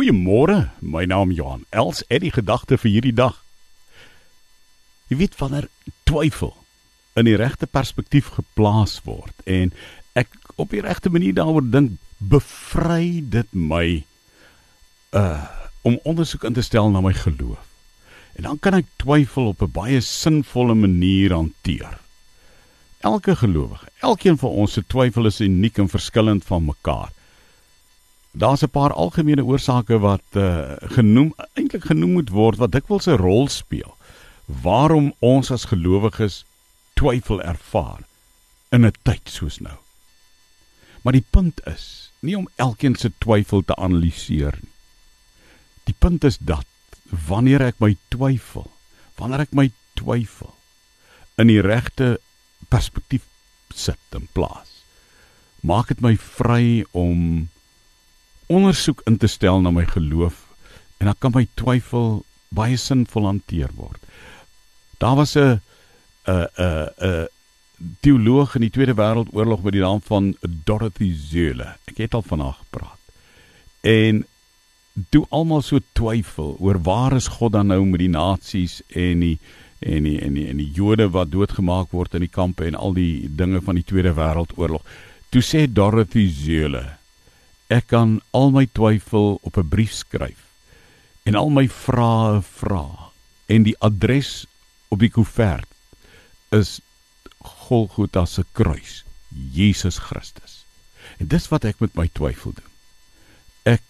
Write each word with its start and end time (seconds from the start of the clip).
Goeiemôre, 0.00 0.70
my 0.80 1.04
naam 1.04 1.28
Johan. 1.28 1.66
Els 1.76 1.98
het 2.08 2.22
die 2.24 2.30
gedagte 2.32 2.78
vir 2.80 2.88
hierdie 2.88 3.12
dag. 3.12 3.34
Jy 5.12 5.18
weet 5.20 5.34
wanneer 5.36 5.66
twyfel 6.08 6.54
in 7.20 7.28
die 7.28 7.36
regte 7.36 7.68
perspektief 7.68 8.30
geplaas 8.38 8.94
word 9.04 9.44
en 9.44 9.74
ek 10.16 10.32
op 10.56 10.72
die 10.72 10.80
regte 10.80 11.12
manier 11.12 11.36
daaroor 11.36 11.68
dink, 11.68 12.00
bevry 12.16 13.20
dit 13.20 13.52
my 13.52 14.00
uh 15.20 15.44
om 15.84 16.00
ondersoek 16.08 16.48
in 16.48 16.56
te 16.56 16.64
stel 16.64 16.88
na 16.88 17.04
my 17.04 17.12
geloof. 17.20 17.60
En 18.40 18.48
dan 18.48 18.56
kan 18.56 18.80
ek 18.80 18.88
twyfel 19.04 19.52
op 19.52 19.60
'n 19.60 19.72
baie 19.76 20.00
sinvolle 20.00 20.80
manier 20.80 21.36
hanteer. 21.36 22.00
Elke 23.04 23.36
gelowige, 23.36 23.92
elkeen 24.00 24.40
van 24.40 24.64
ons 24.64 24.72
se 24.72 24.82
twyfel 24.86 25.26
is 25.26 25.44
uniek 25.44 25.76
en 25.76 25.92
verskillend 25.92 26.44
van 26.44 26.64
mekaar. 26.64 27.12
Daar's 28.32 28.62
'n 28.62 28.70
paar 28.70 28.92
algemene 28.92 29.44
oorsake 29.44 29.98
wat 29.98 30.22
uh, 30.32 30.76
genoem 30.80 31.34
eintlik 31.54 31.84
genoem 31.84 32.12
moet 32.12 32.30
word 32.30 32.56
wat 32.56 32.72
dikwels 32.72 33.06
'n 33.06 33.18
rol 33.18 33.48
speel 33.48 33.96
waarom 34.46 35.14
ons 35.18 35.50
as 35.50 35.64
gelowiges 35.70 36.44
twyfel 36.94 37.42
ervaar 37.42 38.02
in 38.70 38.86
'n 38.86 38.92
tyd 39.02 39.28
soos 39.28 39.58
nou. 39.58 39.76
Maar 41.02 41.12
die 41.12 41.26
punt 41.30 41.60
is 41.66 42.12
nie 42.20 42.36
om 42.36 42.48
elkeen 42.56 42.94
se 42.94 43.10
twyfel 43.18 43.62
te 43.64 43.76
analiseer 43.76 44.58
nie. 44.60 44.74
Die 45.84 45.94
punt 45.98 46.24
is 46.24 46.38
dat 46.38 46.66
wanneer 47.28 47.62
ek 47.62 47.80
my 47.80 47.96
twyfel, 48.08 48.70
wanneer 49.16 49.40
ek 49.40 49.54
my 49.56 49.70
twyfel 49.98 50.54
in 51.40 51.48
die 51.48 51.62
regte 51.64 52.20
perspektief 52.68 53.24
sit 53.74 53.98
en 54.14 54.28
plaas, 54.32 54.84
maak 55.60 55.88
dit 55.88 56.00
my 56.00 56.16
vry 56.16 56.84
om 56.92 57.48
ondersoek 58.50 59.04
in 59.06 59.16
te 59.22 59.30
stel 59.30 59.60
na 59.62 59.70
my 59.74 59.86
geloof 59.86 60.46
en 60.98 61.08
dan 61.08 61.18
kan 61.18 61.34
my 61.34 61.46
twyfel 61.54 62.22
baie 62.50 62.76
sinvol 62.76 63.28
hanteer 63.28 63.70
word. 63.78 64.00
Daar 64.98 65.16
was 65.16 65.36
'n 65.36 65.60
'n 66.26 66.46
'n 66.58 66.88
'n 66.98 67.28
teoloog 68.00 68.54
in 68.54 68.66
die 68.66 68.70
Tweede 68.70 68.94
Wêreldoorlog 68.94 69.62
met 69.62 69.72
die 69.72 69.80
naam 69.80 70.02
van 70.04 70.34
Dorothy 70.40 71.14
Zölle. 71.14 71.76
Ek 71.88 71.96
het 71.96 72.14
al 72.14 72.22
van 72.22 72.40
haar 72.40 72.58
gepraat. 72.58 72.98
En 73.80 74.26
toe 75.08 75.26
almal 75.30 75.62
so 75.62 75.78
twyfel 75.92 76.56
oor 76.58 76.82
waar 76.82 77.16
is 77.16 77.28
God 77.28 77.52
dan 77.52 77.66
nou 77.66 77.84
met 77.86 78.00
die 78.00 78.12
nasies 78.12 78.82
en 78.88 79.20
die 79.20 79.38
en 79.78 80.04
die 80.04 80.18
en 80.20 80.34
die 80.34 80.48
en 80.48 80.56
die 80.56 80.70
Jode 80.76 81.08
wat 81.10 81.30
doodgemaak 81.32 81.90
word 81.90 82.14
in 82.14 82.20
die 82.20 82.32
kampe 82.32 82.64
en 82.64 82.74
al 82.74 82.92
die 82.92 83.30
dinge 83.36 83.62
van 83.64 83.74
die 83.74 83.84
Tweede 83.84 84.12
Wêreldoorlog. 84.12 84.84
Toe 85.30 85.42
sê 85.42 85.64
Dorothy 85.72 86.28
Zölle 86.28 86.99
Ek 87.70 87.86
kan 87.92 88.18
al 88.34 88.50
my 88.50 88.66
twyfel 88.74 89.38
op 89.46 89.56
'n 89.56 89.68
brief 89.68 89.92
skryf 89.94 90.42
en 91.22 91.34
al 91.34 91.50
my 91.54 91.68
vrae 91.68 92.42
vra 92.42 93.12
en 93.46 93.62
die 93.62 93.76
adres 93.78 94.46
op 94.88 94.98
die 94.98 95.10
koevert 95.10 95.68
is 96.50 96.80
Golgotha 97.42 98.24
se 98.26 98.44
kruis, 98.52 99.04
Jesus 99.30 99.98
Christus. 99.98 100.64
En 101.18 101.28
dis 101.28 101.48
wat 101.48 101.64
ek 101.64 101.80
met 101.80 101.94
my 101.94 102.08
twyfel 102.12 102.52
doen. 102.56 102.70
Ek 103.76 103.82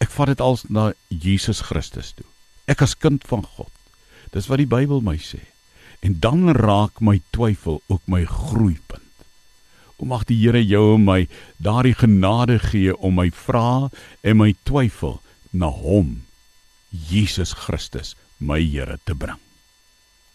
ek 0.00 0.10
vat 0.10 0.32
dit 0.32 0.40
als 0.40 0.64
na 0.68 0.92
Jesus 1.08 1.60
Christus 1.60 2.12
toe. 2.16 2.26
Ek 2.66 2.82
as 2.82 2.96
kind 2.98 3.24
van 3.28 3.44
God. 3.56 3.72
Dis 4.34 4.48
wat 4.50 4.58
die 4.58 4.70
Bybel 4.70 5.00
my 5.04 5.16
sê. 5.18 5.40
En 6.00 6.18
dan 6.18 6.50
raak 6.56 7.00
my 7.00 7.20
twyfel 7.30 7.82
ook 7.86 8.02
my 8.06 8.24
groeipunt. 8.24 8.99
O 10.00 10.06
mag 10.08 10.24
die 10.24 10.38
Here 10.40 10.62
jou 10.64 10.94
en 10.94 11.04
my 11.04 11.26
daardie 11.60 11.94
genade 11.94 12.56
gee 12.70 12.96
om 12.96 13.18
my 13.20 13.28
vrae 13.28 13.90
en 14.24 14.40
my 14.40 14.54
twyfel 14.64 15.20
na 15.52 15.68
hom 15.68 16.22
Jesus 16.90 17.52
Christus, 17.52 18.16
my 18.38 18.58
Here 18.64 18.98
te 19.04 19.14
bring. 19.14 19.49